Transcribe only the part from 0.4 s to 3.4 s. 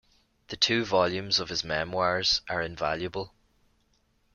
The two volumes of his "Memoirs" are invaluable.